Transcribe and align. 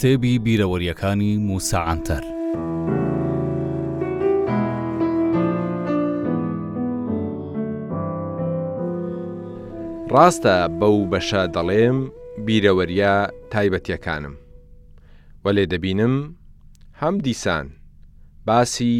کتێبی 0.00 0.34
بیرەوەریەکانی 0.46 1.32
موساعاتەر. 1.48 2.22
ڕاستە 10.14 10.56
بەو 10.80 10.96
بەشە 11.12 11.42
دەڵێم 11.54 11.98
بیرەوەریە 12.46 13.14
تایبەتیەکانم. 13.52 14.34
وەلێ 15.44 15.64
دەبینم 15.72 16.16
هەم 17.00 17.14
دیسان 17.26 17.66
باسی 18.46 18.98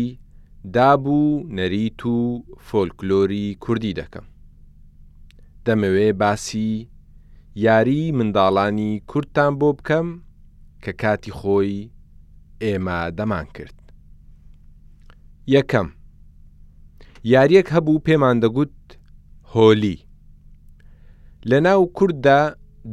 دابوو 0.75 1.25
نەریت 1.57 2.01
و 2.15 2.19
فۆلکلۆری 2.67 3.47
کوردی 3.65 3.97
دەکەم. 4.01 4.27
دەمەوێ 5.67 6.09
باسی 6.23 6.73
یاری 7.67 8.05
منداڵانی 8.19 8.93
کورتتان 9.11 9.53
بۆ 9.61 9.71
بکەم 9.79 10.09
کە 10.85 10.93
کاتی 11.03 11.31
خۆی 11.39 11.91
ئێمە 12.65 13.01
دەمان 13.19 13.47
کرد. 13.57 13.79
یەکەم 15.55 15.89
یاریەک 17.33 17.69
هەبوو 17.77 18.05
پێمان 18.07 18.37
دەگوت 18.45 18.79
هۆلی 19.55 19.97
لە 21.51 21.59
ناو 21.67 21.81
کووردا 21.97 22.41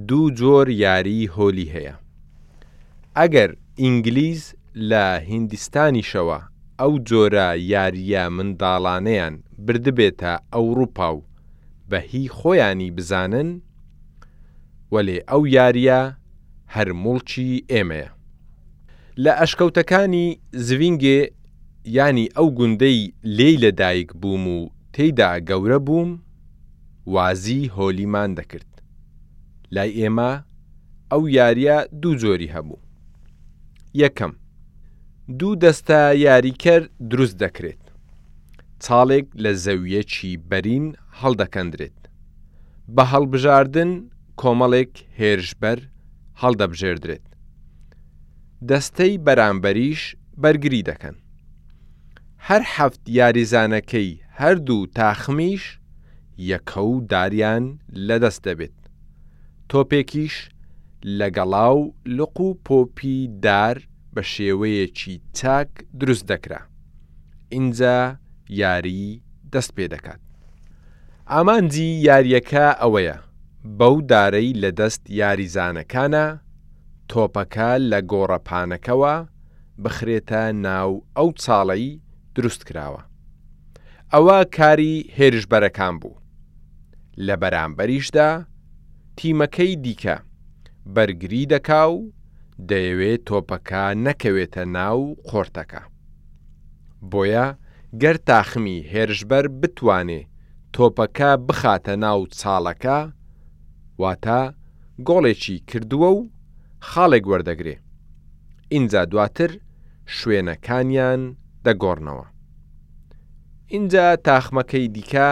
دوو 0.10 0.30
جۆر 0.40 0.68
یاری 0.86 1.32
هۆلی 1.36 1.72
هەیە. 1.76 1.96
ئەگەر 3.18 3.52
ئینگلیز 3.82 4.44
لە 4.90 5.04
هیندستانیشەوە 5.30 6.40
ئەو 6.80 6.92
جۆرە 7.10 7.50
یاریە 7.74 8.24
منداڵانەیان 8.36 9.36
بردبێتە 9.68 10.34
ئەوروپا 10.54 11.10
و 11.16 11.24
بەهی 11.90 12.26
خۆیانی 12.38 12.90
بزانن، 12.98 13.50
وەلێ 14.94 15.18
ئەو 15.30 15.42
یاریە 15.58 16.02
هەر 16.74 16.90
مڵکی 17.04 17.50
ئێمەیە 17.72 18.10
لە 19.24 19.32
ئەشکەوتەکانی 19.40 20.28
زوینگێ 20.68 21.20
ینی 21.98 22.28
ئەو 22.38 22.48
گوندەی 22.58 23.00
لێی 23.38 23.56
لەدایک 23.64 24.10
بووم 24.22 24.46
و 24.58 24.60
تێیدا 24.94 25.32
گەورە 25.50 25.80
بووم 25.88 26.12
وازی 27.14 27.64
هۆلیمان 27.76 28.32
دەکرد 28.40 28.72
لای 29.76 29.92
ئێمە 30.00 30.32
ئەو 31.12 31.22
یاریە 31.38 31.78
دوو 32.02 32.18
جۆری 32.22 32.54
هەبوو 32.56 32.80
یەکەم 34.02 34.34
دوو 35.40 35.54
دەستە 35.64 36.02
یاریکەر 36.26 36.82
دروست 37.12 37.38
دەکرێت 37.44 37.84
چاڵێک 38.84 39.28
لە 39.44 39.52
زەویەکی 39.64 40.32
بەرین 40.50 40.86
هەڵدەکەندرێت 41.20 42.00
بە 42.96 43.04
هەڵبژاردن 43.12 43.92
کۆمەڵێک 44.42 44.94
هێرشبەر 45.20 45.80
هەڵدەبژێردرێت. 46.42 47.26
دەستەی 48.70 49.16
بەرامبەریش 49.26 50.02
بەرگری 50.42 50.82
دەکەن. 50.90 51.16
هەر 52.48 52.62
هەفت 52.76 53.04
یاریزانەکەی 53.18 54.10
هەردوو 54.40 54.86
تاخمیش 54.98 55.64
یەکە 56.52 56.82
و 56.92 56.96
داریان 57.12 57.66
لەدەست 58.08 58.42
دەبێت. 58.48 58.78
تۆپێکیش 59.72 60.36
لەگەڵاو 61.20 61.80
لق 62.18 62.38
و 62.48 62.50
پۆپی 62.66 63.20
دار 63.46 63.78
بە 64.16 64.22
شێوەیەکی 64.34 65.16
چاک 65.38 65.70
دروست 66.00 66.26
دەکرا. 66.32 66.60
اینجا 67.56 67.98
یاری 68.62 69.06
دەست 69.54 69.72
پێ 69.78 69.86
دەکات. 69.94 70.22
ئامانجی 71.34 71.90
یاریەکە 72.08 72.68
ئەوەیە 72.82 73.18
بەو 73.80 73.96
دارەی 74.12 74.50
لە 74.64 74.70
دەست 74.80 75.02
یاریزانەکانە 75.20 76.26
تۆپەکە 77.10 77.70
لە 77.92 78.00
گۆڕەپانەکەوە 78.12 79.16
بخرێتە 79.84 80.44
ناو 80.68 80.92
ئەو 81.18 81.30
چاڵەی 81.44 81.86
دروست 82.36 82.62
کراوە. 82.68 83.02
ئەوە 84.14 84.38
کاری 84.58 84.94
هێرشبەرەکان 85.18 85.96
بوو. 86.02 86.16
لە 87.28 87.36
بەرامبەریشدا 87.42 88.30
تیمەکەی 89.18 89.74
دیکە 89.84 90.18
بەرگری 90.96 91.44
دەکا 91.54 91.84
و 91.96 92.00
دەیەوێت 92.70 93.22
تۆپەکە 93.28 93.86
نەکەوێتە 94.06 94.64
ناو 94.78 95.00
قۆرتەکە. 95.30 95.82
بۆیە 97.12 97.48
گەر 98.02 98.16
تاخمی 98.28 98.78
هێرشبەر 98.92 99.46
بتوانێ 99.62 100.22
تۆپەکە 100.76 101.30
بخاتە 101.48 101.94
ناو 102.06 102.20
چاڵەکە 102.40 103.00
واتە 104.02 104.40
گۆڵێکی 105.08 105.56
کردووە 105.70 106.10
و 106.18 106.20
خاڵێک 106.90 107.26
وەردەگرێ 107.32 107.76
اینجا 108.74 109.02
دواتر 109.12 109.52
شوێنەکانیان 110.18 111.22
دەگۆڕنەوە 111.66 112.26
اینجا 113.74 114.08
تاخمەکەی 114.28 114.88
دیکە 114.96 115.30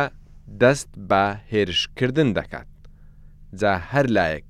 دەست 0.62 0.92
بە 1.10 1.24
هێرشکردن 1.52 2.30
دەکات 2.38 2.72
جا 3.60 3.74
هەر 3.92 4.06
لایەک 4.16 4.48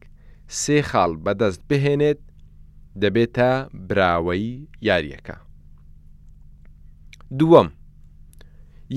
سێ 0.62 0.78
خاڵ 0.90 1.12
بەدەست 1.26 1.62
بهێنێت 1.70 2.22
دەبێتە 3.02 3.52
براوەی 3.90 4.52
یاریەکە 4.88 5.38
دووەم 7.40 7.70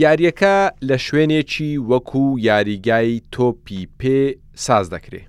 یاریەکە 0.03 0.57
لە 0.89 0.97
شوێنێکی 1.07 1.71
وەکو 1.91 2.25
یاریگای 2.49 3.11
تۆپی 3.35 3.81
پێ 4.01 4.19
ساز 4.67 4.87
دەکرێ. 4.95 5.23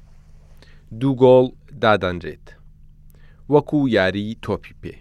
دوو 0.99 1.13
گۆڵ 1.21 1.45
دادەنجێت. 1.83 2.47
وەکو 3.53 3.79
یاری 3.97 4.37
تۆپی 4.45 4.73
پێ. 4.81 4.95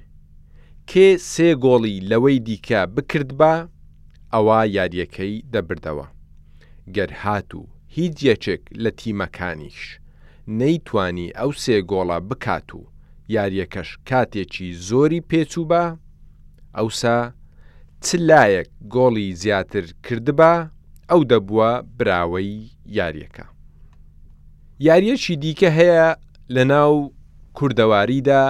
کێ 0.91 1.09
سێ 1.33 1.49
گۆڵی 1.65 1.97
لەوەی 2.11 2.39
دیکە 2.47 2.81
بکرد 2.95 3.31
بە 3.41 3.55
ئەوە 4.35 4.61
یاریەکەی 4.77 5.35
دەبردەوە. 5.53 6.07
گەر 6.97 7.11
هات 7.23 7.51
و 7.59 7.63
هیچ 7.97 8.17
یەکێک 8.31 8.63
لە 8.83 8.91
تیمەکانیش 9.01 9.81
نەیتوانی 10.59 11.29
ئەو 11.39 11.51
سێ 11.63 11.77
گۆڵە 11.91 12.19
بکات 12.31 12.69
و 12.79 12.81
یاریەکەش 13.37 13.91
کاتێکی 14.09 14.69
زۆری 14.89 15.21
پێچوو 15.31 15.67
بە، 15.71 15.85
ئەوسا 16.77 17.19
چلایەک 18.07 18.69
گۆڵی 18.95 19.29
زیاتر 19.43 19.85
کردبا 20.07 20.53
ئەو 21.11 21.21
دەبووە 21.31 21.71
براوەی 21.99 22.53
یاریەکە. 22.99 23.45
یاریەکی 24.87 25.35
دیکە 25.43 25.71
هەیە 25.79 26.07
لە 26.55 26.63
ناو 26.73 26.95
کووردەواریدا 27.57 28.45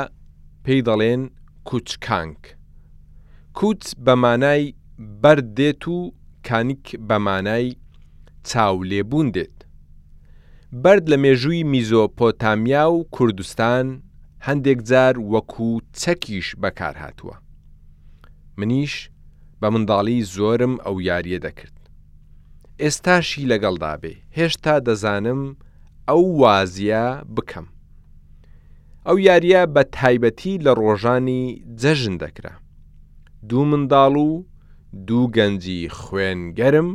پێی 0.65 0.81
دەڵێن 0.89 1.22
کوچکانک. 1.69 2.43
کوچ 3.59 3.83
بەمانای 4.05 4.65
بەردێت 5.22 5.83
و 5.95 5.97
کانیک 6.47 6.84
بەمانای 7.09 7.66
چاولێبوون 8.49 9.27
دێت. 9.37 9.56
بەرد 10.83 11.05
لە 11.12 11.16
مێژووی 11.25 11.62
میزۆپۆتامیا 11.72 12.84
و 12.97 13.05
کوردستان 13.16 13.87
هەندێک 14.47 14.81
جار 14.89 15.15
وەکو 15.33 15.69
چەکیش 16.00 16.47
بەکار 16.62 16.95
هاتووە. 17.03 17.37
منیش 18.59 18.95
بە 19.62 19.69
منداڵی 19.75 20.19
زۆرم 20.37 20.75
ئەو 20.87 20.97
یاریە 21.09 21.39
دەکرد. 21.47 21.75
ئێستاشی 22.83 23.49
لەگەڵدا 23.53 23.94
بێ، 24.03 24.12
هێشتا 24.37 24.75
دەزانم 24.87 25.43
ئەو 26.09 26.22
وازیە 26.43 27.06
بکەم. 27.37 27.66
ئەو 29.06 29.16
یاریە 29.28 29.62
بە 29.75 29.83
تایبەتی 29.97 30.55
لە 30.65 30.72
ڕۆژانی 30.83 31.43
جەژن 31.81 32.16
دەکرا. 32.25 32.55
دوو 33.49 33.65
منداڵ 33.71 34.15
و 34.28 34.31
دوو 35.09 35.31
گەنجی 35.37 35.81
خوێنگەرم 35.99 36.89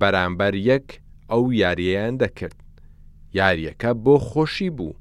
بەرامبەر 0.00 0.54
یەک 0.70 0.88
ئەو 1.30 1.44
یارییان 1.62 2.14
دەکرد. 2.22 2.58
یاریەکە 3.38 3.90
بۆ 4.04 4.14
خۆشی 4.28 4.70
بوو، 4.76 4.92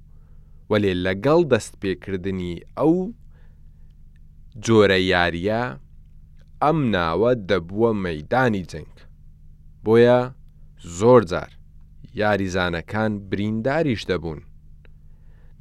وەلێ 0.71 0.91
لەگەڵ 1.05 1.39
دەست 1.51 1.73
پێکردنی 1.81 2.53
ئەو 2.77 2.93
جۆرە 4.65 4.99
یاریە 5.13 5.63
ئەم 6.63 6.79
ناوە 6.95 7.31
دەبووە 7.49 7.91
مەدانی 8.05 8.63
جنگ 8.71 8.95
بۆیە 9.85 10.19
زۆر 10.99 11.21
جار 11.31 11.49
یاریزانەکان 12.21 13.11
برینداریش 13.29 14.01
دەبوون 14.11 14.41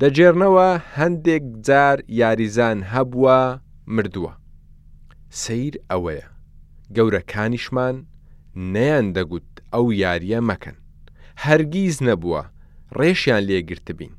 دەجێرنەوە 0.01 0.69
هەندێک 0.99 1.45
جار 1.67 1.99
یاریزان 2.21 2.79
هەبووە 2.93 3.39
مردووە 3.97 4.33
سیر 5.43 5.75
ئەوەیە 5.91 6.27
گەورەکانیشمان 6.97 7.97
نەیان 8.75 9.07
دەگوت 9.17 9.51
ئەو 9.75 9.87
یاریە 10.03 10.41
مەکەن 10.51 10.77
هەرگیز 11.45 11.97
نەبووە 12.09 12.43
ڕێشیان 12.99 13.43
لێگرت 13.49 13.89
بین 13.99 14.13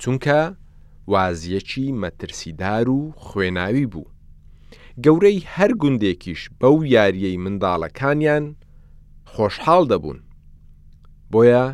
چونکە 0.00 0.38
وازیەکی 1.12 1.86
مەترسیدار 2.02 2.86
و 2.96 2.98
خوێناوی 3.26 3.86
بوو 3.92 4.10
گەورەی 5.04 5.38
هەر 5.56 5.72
گوندێکیش 5.82 6.40
بەو 6.60 6.76
یاریەی 6.94 7.40
منداڵەکانیان 7.44 8.44
خۆشحاڵ 9.32 9.82
دەبوون. 9.92 10.20
بۆیە 11.32 11.64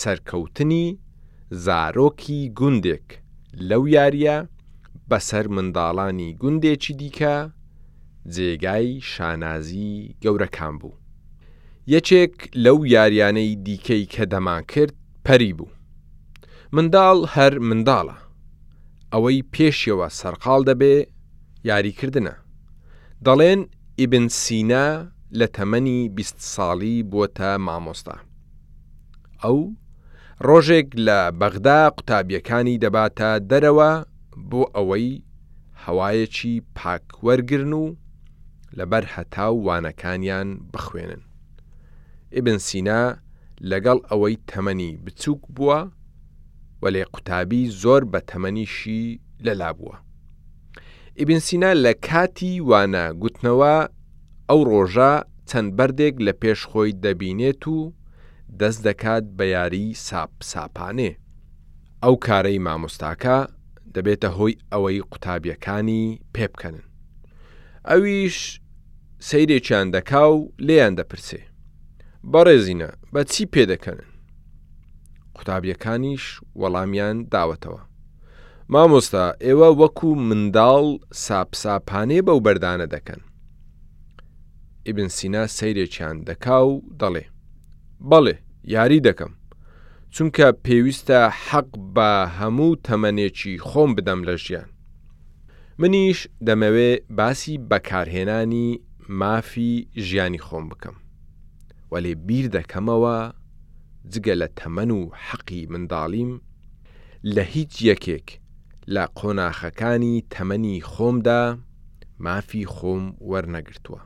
سەرکەوتنی 0.00 0.86
زارۆکی 1.64 2.40
گوندێک 2.60 3.06
لەو 3.68 3.82
یاریە 3.96 4.36
بەسەر 5.10 5.44
منداڵانی 5.56 6.28
گوندێکی 6.42 6.92
دیکە 7.00 7.36
جێگای 8.34 8.90
شانازی 9.12 9.92
گەورەکان 10.22 10.74
بوو. 10.80 10.94
یەکێک 11.94 12.34
لەو 12.64 12.78
یاریانەی 12.94 13.50
دیکەی 13.66 14.04
کە 14.12 14.24
دەمان 14.32 14.62
کرد 14.72 14.94
پەری 15.26 15.52
بوو. 15.58 15.70
منداڵ 16.74 17.18
هەر 17.34 17.52
منداڵە. 17.68 18.16
ئەوەی 19.12 19.40
پێشەوە 19.54 20.08
سەرقال 20.18 20.62
دەبێ 20.68 20.94
یاریکردنە. 21.70 22.34
دەڵێن 23.26 23.60
ئیبن 24.00 24.26
سینا 24.42 24.86
لە 25.38 25.46
تەمەنی 25.56 26.00
بیست 26.16 26.38
ساڵی 26.54 26.96
بۆتە 27.12 27.50
مامۆستا. 27.66 28.14
ئەو 29.42 29.58
ڕۆژێک 30.46 30.88
لە 31.06 31.18
بەغدا 31.40 31.80
قوتابیەکانی 31.96 32.80
دەباتە 32.84 33.30
دەرەوە 33.50 33.90
بۆ 34.50 34.62
ئەوەی 34.74 35.08
هەوایەکی 35.84 36.54
پاکوەرگرن 36.76 37.72
و 37.82 37.84
لەبەر 38.78 39.04
هەتاو 39.14 39.54
وانەکانیان 39.66 40.48
بخوێنن. 40.72 41.22
ئبن 42.36 42.58
سینا 42.68 43.02
لەگەڵ 43.70 43.98
ئەوەی 44.10 44.34
تەمەنی 44.50 44.90
بچووک 45.04 45.42
بووە، 45.54 45.80
وەلێ 46.82 47.02
قوتابی 47.14 47.62
زۆر 47.82 48.02
بە 48.12 48.20
تەمەنیشی 48.30 49.02
لەلا 49.46 49.70
بووە. 49.78 49.96
ئیبنسینا 51.20 51.70
لە 51.84 51.92
کاتی 52.08 52.52
وانە 52.68 53.06
گوتنەوە 53.22 53.74
ئەو 54.48 54.60
ڕۆژە 54.70 55.12
چەند 55.48 55.68
بەردێک 55.78 56.14
لە 56.26 56.32
پێشخۆی 56.42 56.96
دەبینێت 57.04 57.62
و 57.74 57.78
دەست 58.60 58.80
دەکات 58.86 59.24
بە 59.38 59.44
یاری 59.56 59.86
ساپ 60.06 60.32
ساپانێ. 60.50 61.10
ئەو 62.04 62.14
کارەی 62.26 62.62
مامۆستاکە 62.66 63.38
دەبێتە 63.94 64.28
هۆی 64.38 64.54
ئەوەی 64.72 64.98
قوتابیەکانی 65.10 66.04
پێبکەنن. 66.34 66.84
ئەویش 67.90 68.36
سیرێکیان 69.28 69.86
دەکا 69.94 70.22
و 70.34 70.38
لێیان 70.66 70.94
دەپرسێ. 70.98 71.40
بەڕێزینە 72.32 72.90
بە 73.12 73.20
چی 73.32 73.44
پێدەکەنن؟ 73.54 74.04
قوتابیەکانیش 75.36 76.24
وەڵامیان 76.60 77.16
داوەتەوە. 77.34 77.82
مامۆستا 78.74 79.24
ئێوە 79.44 79.68
وەکو 79.80 80.08
منداڵ 80.28 80.86
ساپساپانێ 81.24 82.20
بەو 82.26 82.38
بەردانە 82.46 82.86
دەکەن. 82.94 83.20
ئیبن 84.86 85.08
سینا 85.16 85.44
سەیرێکیان 85.56 86.16
دەکا 86.28 86.58
و 86.70 86.72
دەڵێ. 87.00 87.24
بەڵێ 88.10 88.34
یاری 88.74 89.04
دەکەم. 89.08 89.32
چونکە 90.14 90.46
پێویستە 90.64 91.20
حەق 91.46 91.70
بە 91.94 92.10
هەموو 92.38 92.70
تەمەنێکی 92.86 93.54
خۆم 93.68 93.90
بدەم 93.98 94.20
لە 94.28 94.34
ژیان. 94.44 94.68
منیش 95.80 96.18
دەمەوێ 96.46 96.90
باسی 97.18 97.54
بەکارهێنانی 97.70 98.68
مافی 99.20 99.74
ژیانی 100.06 100.42
خۆم 100.46 100.64
بکەم. 100.70 100.96
وەلێ 101.92 102.12
بیر 102.26 102.46
دەکەمەوە 102.56 103.16
جگە 104.12 104.34
لە 104.42 104.48
تەمەن 104.58 104.90
و 104.98 105.00
حەقی 105.26 105.62
منداڵیم 105.72 106.32
لە 107.34 107.42
هیچ 107.54 107.72
یەکێک 107.90 108.28
لە 108.94 109.04
قۆناخەکانی 109.18 110.14
تەمەنی 110.34 110.76
خۆمدا 110.90 111.42
مافی 112.24 112.64
خۆم 112.74 113.04
وەرنەگرتووە 113.30 114.00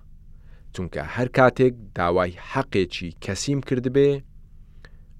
چونکە 0.74 1.02
هەر 1.14 1.28
کاتێک 1.38 1.74
داوای 1.98 2.32
حەقێکی 2.50 3.08
کەسیم 3.24 3.60
کردبێ 3.68 4.10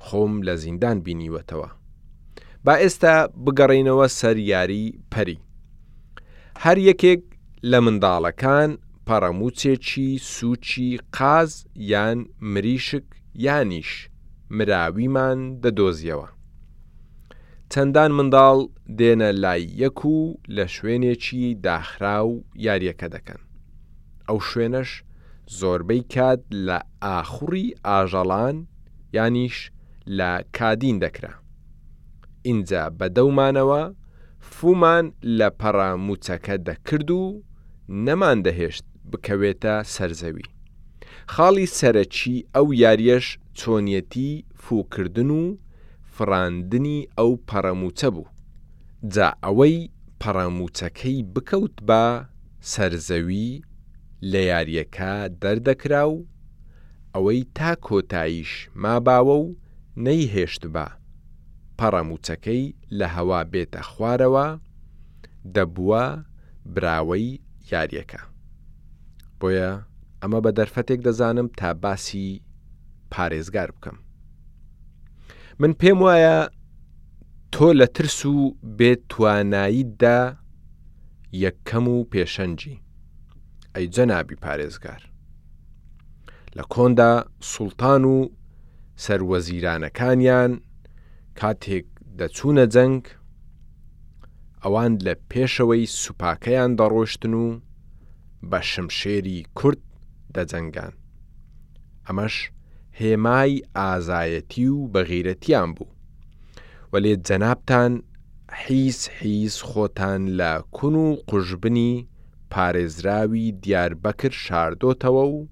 خۆم 0.05 0.33
لە 0.47 0.55
زیندان 0.63 0.97
بینیوەتەوە 1.05 1.69
با 2.65 2.75
ئێستا 2.83 3.17
بگەڕینەوە 3.45 4.07
سەریاری 4.19 4.87
پەری 5.13 5.39
هەر 6.65 6.79
یەکێک 6.89 7.23
لە 7.71 7.79
منداڵەکان 7.87 8.71
پەڕەموچێکی 9.07 10.09
سوچی 10.35 10.91
قاز 11.17 11.51
یان 11.93 12.19
مریشک 12.53 13.07
یانیش 13.45 13.91
مراویمان 14.57 15.39
دەدۆزیەوە 15.63 16.29
چەندان 17.75 18.11
منداڵ 18.19 18.59
دێنە 18.99 19.31
لای 19.45 19.63
یەک 19.83 20.01
و 20.15 20.17
لە 20.57 20.65
شوێنێکی 20.75 21.43
داخرا 21.67 22.19
و 22.33 22.35
یاریەکە 22.67 23.09
دەکەن. 23.15 23.41
ئەو 24.29 24.39
شوێنەش 24.49 24.91
زۆربەی 25.61 26.03
کات 26.15 26.41
لە 26.67 26.79
ئاخوری 27.05 27.67
ئاژەڵان 27.89 28.57
یانیش 29.17 29.57
لە 30.19 30.31
کادین 30.57 30.97
دەکرا. 31.05 31.33
ئینجا 32.47 32.85
بەدەمانەوە 33.01 33.83
فومان 34.55 35.05
لە 35.39 35.49
پەراموچەکە 35.61 36.57
دەکرد 36.69 37.11
و 37.23 37.25
نەمان 38.07 38.39
دەهێشت 38.47 38.85
بکەوێتە 39.11 39.75
سەرزەوی. 39.95 40.47
خاڵی 41.35 41.67
سەرەکی 41.79 42.45
ئەو 42.55 42.67
یاریەش 42.83 43.27
چۆنیەتی 43.61 44.33
فوکردن 44.65 45.31
و 45.43 45.45
فراندنی 46.17 46.97
ئەو 47.19 47.31
پەرەموچە 47.49 48.09
بوو 48.15 48.27
جا 49.15 49.29
ئەوەی 49.45 49.77
پەرەموچەکەی 50.21 51.17
بکەوت 51.35 51.77
بە 51.89 52.03
سەرزەوی 52.73 53.49
لە 54.31 54.41
یاریەکە 54.51 55.13
دەردەکرا 55.43 56.05
و 56.15 56.19
ئەوەی 57.15 57.41
تا 57.57 57.71
کۆتاییش 57.87 58.53
ماباوە 58.83 59.37
و 59.45 59.47
نەیهێشت 60.05 60.63
بە 60.75 60.87
پەڕەموچەکەی 61.79 62.63
لە 62.99 63.07
هەوا 63.17 63.41
بێتە 63.53 63.81
خوارەوە 63.91 64.47
دەبووە 65.55 66.05
براوەی 66.75 67.27
یاریەکە 67.73 68.21
بۆیە 69.39 69.71
ئەمە 70.23 70.39
بە 70.45 70.51
دەرفەتێک 70.59 71.01
دەزانم 71.07 71.49
تا 71.59 71.71
باسی 71.83 72.27
پارێزگار 73.13 73.71
بکەم 73.77 73.99
من 75.63 75.73
پێم 75.83 75.99
وایە 76.05 76.49
تۆ 77.53 77.73
لە 77.81 77.87
ترس 77.95 78.27
و 78.27 78.57
بێت 78.79 79.01
تواناییدا 79.09 80.21
یەکەم 81.45 81.87
و 81.95 81.97
پێشەنجی 82.13 82.77
ئەی 83.75 83.87
جەنابی 83.95 84.41
پارێزگار 84.45 85.03
لە 86.57 86.63
کۆندا 86.73 87.13
سوڵتان 87.53 88.03
و 88.13 88.17
سەروەزیرانەکانیان 89.05 90.53
کاتێک 91.41 91.87
دەچوونە 92.19 92.65
جەنگ 92.75 93.03
ئەوان 94.63 94.93
لە 95.07 95.15
پێشەوەی 95.31 95.85
سوپاکەیان 96.03 96.71
دەڕۆشتن 96.79 97.35
و 97.43 97.47
بە 98.51 98.61
شمشێری 98.73 99.39
کورد 99.59 99.83
دەجەنگان 100.35 100.93
ئەمەش 102.07 102.37
هێمای 103.01 103.53
ئازایەتی 103.77 104.67
و 104.77 104.79
بەغیرەتیان 104.93 105.69
بوو 105.77 105.91
وەلێ 106.93 107.13
جەنابان 107.27 107.93
حیس 108.63 109.01
حیس 109.21 109.57
خۆتان 109.69 110.23
لە 110.39 110.53
کون 110.77 110.95
و 111.05 111.07
قوژبنی 111.29 111.93
پارێزراوی 112.53 113.53
دیاربەکرد 113.63 114.37
شاردۆتەوە 114.45 115.25
و 115.35 115.47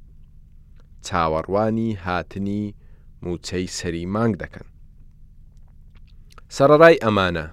چاوەڕوانی 1.07 1.91
هاتنی 2.05 2.63
موچەی 3.25 3.69
سەری 3.79 4.07
مانگ 4.15 4.35
دەکەن. 4.43 4.67
سەرڕای 6.57 7.01
ئەمانە 7.05 7.47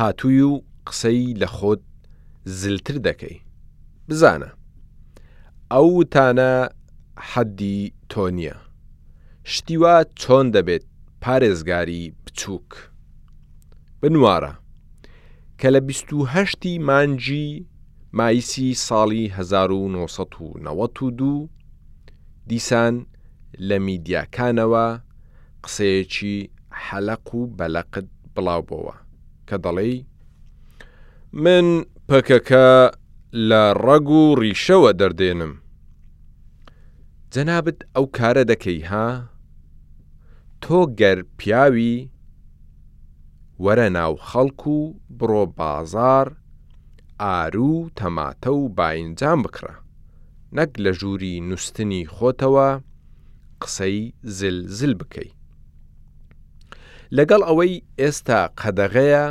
هاتووی 0.00 0.40
و 0.50 0.54
قسەی 0.86 1.26
لە 1.40 1.46
خۆت 1.56 1.82
زلتر 2.60 2.96
دەکەی 3.08 3.36
بزانە 4.08 4.50
ئەوتانە 5.72 6.50
حەدی 7.30 7.82
تۆنیە 8.10 8.56
شتیوا 9.52 9.94
چۆن 10.20 10.46
دەبێت 10.56 10.84
پارێزگاری 11.22 12.02
بچووک 12.24 12.70
بنوارە 14.00 14.52
کە 15.60 15.68
لە 15.74 15.80
28 15.88 16.86
مانجی 16.88 17.48
مایسی 18.18 18.68
ساڵی 18.88 19.24
1992 19.30 21.48
دیسان 22.48 22.94
لە 23.68 23.76
میدیاکانەوە 23.86 24.86
قسەیەکی 25.64 26.36
حەلق 26.84 27.26
و 27.34 27.40
بەلەقت 27.58 28.08
بڵاوبەوە 28.34 28.94
کە 29.48 29.56
دەڵێ 29.64 29.92
من 31.42 31.66
پەکەکە 32.08 32.68
لە 33.48 33.62
ڕەگ 33.86 34.08
و 34.20 34.22
ڕیشەوە 34.40 34.90
دەردێنم 35.00 35.52
جەنابەت 37.34 37.78
ئەو 37.94 38.04
کارە 38.18 38.42
دەکەی 38.50 38.80
ها 38.90 39.08
تۆ 40.68 40.76
گەر 41.00 41.18
پیاوی 41.38 41.92
وەرە 43.64 43.88
ناو 43.98 44.12
خەڵکو 44.28 44.76
و 44.86 44.90
بڕۆ 45.18 45.44
بازار 45.60 46.26
ئارو 47.24 47.72
تەماتە 47.98 48.50
و 48.58 48.62
باینجام 48.78 49.38
بکڕە 49.44 49.74
نەک 50.56 50.70
لە 50.84 50.90
ژووری 51.00 51.34
نوستنی 51.48 52.02
خۆتەوە 52.14 52.68
قسەی 53.62 53.96
زلزل 54.38 54.92
بکەی 55.00 55.30
لەگەڵ 57.16 57.40
ئەوەی 57.48 57.74
ئێستا 58.00 58.40
قەدەغەیە 58.60 59.26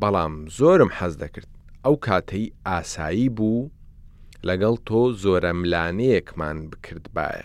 بەڵام 0.00 0.34
زۆرم 0.58 0.90
حەز 0.98 1.12
دەکرد 1.22 1.50
ئەو 1.84 1.94
کاتەی 2.06 2.44
ئاسایی 2.68 3.28
بوو 3.36 3.60
لەگەڵ 4.48 4.74
تۆ 4.86 5.00
زۆرە 5.22 5.52
ملانەیەکمان 5.60 6.56
بکرد 6.70 7.06
باە 7.16 7.44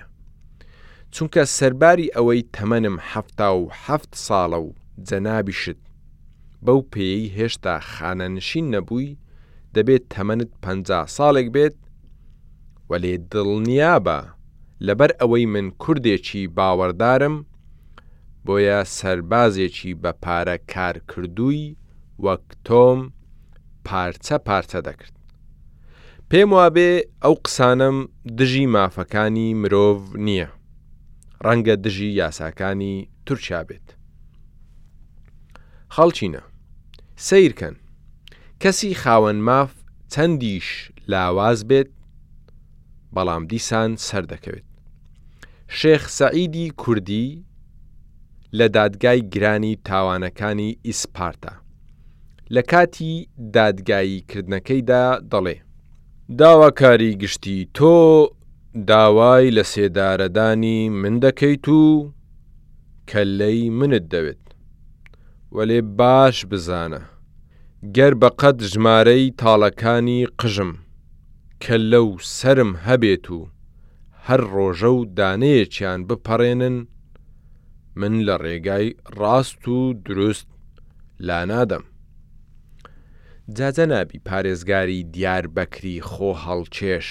چونکە 1.15 1.43
سەرباری 1.57 2.13
ئەوەی 2.15 2.41
تەمەنم 2.57 2.97
هەفتا 3.11 3.49
و 3.61 3.63
هەفت 3.85 4.11
ساڵە 4.25 4.59
و 4.65 4.69
جەنابیشت 5.07 5.79
بەو 6.65 6.79
پێی 6.93 7.23
هێشتا 7.37 7.75
خانەنشین 7.91 8.65
نەبووی 8.73 9.09
دەبێت 9.75 10.03
تەمەنت 10.15 10.51
پ 10.63 10.65
ساڵێک 11.15 11.47
بێت 11.55 11.77
وەلێ 12.89 13.13
دڵنیابە 13.31 14.19
لەبەر 14.87 15.11
ئەوەی 15.19 15.45
من 15.53 15.67
کوردێکی 15.81 16.43
باوەڕدارم 16.57 17.35
بۆیە 18.45 18.79
سەربازێکی 18.97 19.91
بە 20.01 20.11
پارە 20.23 20.57
کارکردووی 20.73 21.75
وەک 22.25 22.45
تۆم 22.67 22.99
پارچە 23.87 24.37
پارچە 24.47 24.79
دەکرد. 24.87 25.15
پێم 26.29 26.49
وابێ 26.57 26.91
ئەو 27.23 27.33
قسانم 27.45 27.97
دژی 28.37 28.65
مافەکانی 28.75 29.47
مرۆڤ 29.61 29.99
نییە. 30.27 30.49
ڕەنگە 31.45 31.75
دژی 31.85 32.09
یاساکانی 32.21 32.95
تورکیا 33.25 33.61
بێت. 33.69 33.87
خەڵچینە، 35.95 36.41
سیرکەن، 37.27 37.75
کەسی 38.61 38.91
خاوەن 39.01 39.39
ماف 39.47 39.71
چەندیش 40.13 40.67
لاواز 41.11 41.59
بێت، 41.69 41.89
بەڵام 43.15 43.43
دیسان 43.51 43.91
سەر 44.07 44.23
دەکەوێت. 44.31 44.67
شێخ 45.79 46.03
سەعیدی 46.19 46.67
کوردی 46.81 47.27
لە 48.57 48.67
دادگای 48.77 49.21
گرانی 49.33 49.73
تاوانەکانی 49.87 50.69
ئیسپارتا. 50.87 51.53
لە 52.55 52.61
کاتی 52.71 53.13
دادگاییکردنەکەیدا 53.55 55.05
دەڵێ. 55.31 55.55
داواکاری 56.39 57.11
گشتی 57.21 57.57
تۆ 57.77 58.01
داوای 58.75 59.51
لە 59.57 59.63
سێدارەدانی 59.63 60.89
من 60.89 61.19
دەکەیت 61.19 61.67
و 61.67 62.13
کەلەی 63.09 63.69
منت 63.79 64.05
دەوێت 64.13 64.41
وەلێ 65.55 65.79
باش 65.99 66.37
بزانە 66.51 67.01
گەر 67.95 68.13
بەقەت 68.21 68.57
ژمارەی 68.71 69.31
تاڵەکانی 69.41 70.25
قژم 70.39 70.71
کە 71.63 71.75
لەو 71.91 72.09
سرم 72.37 72.71
هەبێت 72.87 73.27
و 73.37 73.39
هەر 74.25 74.41
ڕۆژە 74.53 74.89
و 74.97 75.01
دانەیەکیان 75.17 75.99
بپەڕێنن 76.07 76.75
من 77.99 78.13
لە 78.27 78.35
ڕێگای 78.43 78.87
ڕاست 79.17 79.63
و 79.75 79.77
دروست 80.05 80.47
لا 81.27 81.41
نادەم 81.49 81.83
جاجە 83.55 83.85
نابی 83.91 84.19
پارێزگاری 84.27 84.99
دیار 85.13 85.45
بەکری 85.55 85.97
خۆ 86.09 86.31
هەڵچێش 86.45 87.09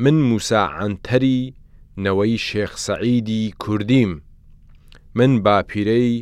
من 0.00 0.14
موساعاتەری 0.30 1.40
نەوەی 2.04 2.36
شێخ 2.48 2.72
سەعیدی 2.86 3.54
کوردیم 3.62 4.12
من 5.18 5.32
باپیرەی 5.44 6.14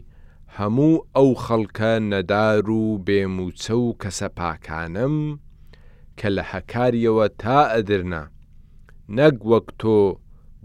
هەموو 0.56 0.94
ئەو 1.16 1.30
خەڵکە 1.44 1.92
نەدار 2.12 2.64
و 2.80 2.84
بێموچە 3.06 3.74
و 3.84 3.96
کەسە 4.02 4.28
پاکانم 4.38 5.16
کە 6.18 6.28
لە 6.36 6.42
هەکاریەوە 6.52 7.26
تا 7.42 7.60
ئەدرنا 7.72 8.22
نەک 9.18 9.36
وەک 9.50 9.66
تۆ 9.80 9.98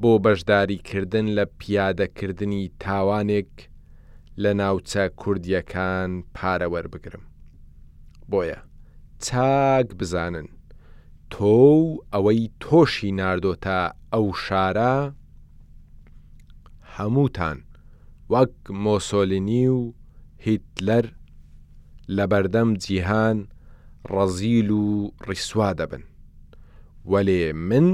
بۆ 0.01 0.11
بەشداریکردن 0.25 1.27
لە 1.37 1.43
پیادەکردنی 1.59 2.63
تاوانێک 2.83 3.53
لە 4.43 4.51
ناوچە 4.61 5.03
کوردیەکان 5.21 6.11
پارەوەربگرم 6.37 7.23
بۆیە 8.31 8.59
چاک 9.25 9.87
بزانن 9.99 10.47
تۆ 11.31 11.43
و 11.43 11.97
ئەوەی 12.13 12.41
تۆشی 12.63 13.11
نردۆتە 13.19 13.79
ئەو 14.13 14.25
شارە 14.45 14.93
هەمووتان 16.95 17.57
وەک 18.31 18.55
مۆسۆلینی 18.83 19.65
و 19.77 19.79
هیتلەر 20.45 21.05
لە 22.17 22.25
بەردەم 22.31 22.69
جیهان 22.83 23.37
ڕەزیل 24.13 24.69
و 24.83 25.11
ڕیسوا 25.27 25.69
دەبن 25.79 26.03
وەلێ 27.11 27.43
من 27.69 27.87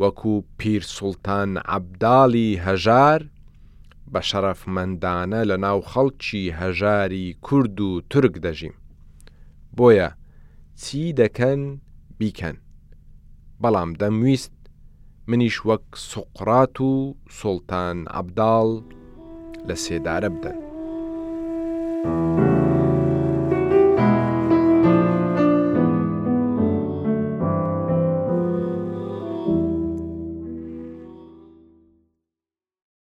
وەکو 0.00 0.34
پیرسوڵتان 0.58 1.50
عەبداڵی 1.72 2.48
هەژار 2.66 3.20
بە 4.12 4.20
شەرەفمەندانە 4.28 5.40
لە 5.50 5.56
ناو 5.64 5.78
خەڵکی 5.90 6.44
هەژاری 6.60 7.26
کورد 7.46 7.78
و 7.86 7.90
تورک 8.10 8.34
دەژیم 8.44 8.74
بۆیە 9.76 10.08
چی 10.82 11.02
دەکەن 11.20 11.60
بیکەن 12.18 12.56
بەڵام 13.62 13.90
دەمویست 14.00 14.54
منیش 15.30 15.56
وەک 15.68 15.84
سوقرات 16.10 16.74
و 16.88 16.90
سڵتان 17.38 17.96
عەبداڵ 18.16 18.68
لە 19.68 19.74
سێدارە 19.84 20.28
بدەن. 20.34 20.58
thank 22.04 22.36
you 22.36 22.41